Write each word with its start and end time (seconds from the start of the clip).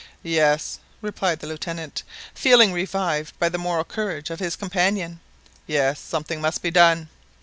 "Yes," 0.23 0.79
replied 0.99 1.41
the 1.41 1.45
Lieutenant, 1.47 2.01
feeling 2.33 2.73
revived 2.73 3.37
by 3.37 3.49
the 3.49 3.59
moral 3.59 3.83
courage 3.83 4.31
of 4.31 4.39
his 4.39 4.55
companion" 4.55 5.19
yes, 5.67 5.99
something 5.99 6.41
must 6.41 6.63
be 6.63 6.71
done 6.71 7.09